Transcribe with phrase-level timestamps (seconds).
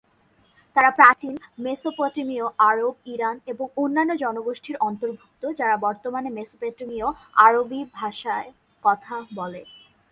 [0.75, 1.33] তারা প্রাচীন
[1.59, 7.07] মেসোপটেমীয় আরব, ইরান, এবং অন্যান্য জনগোষ্ঠীর অন্তর্ভুক্ত, যারা বর্তমানে মেসোপটেমীয়
[7.45, 8.49] আরবি ভাযায়
[8.83, 9.61] কথা বলে।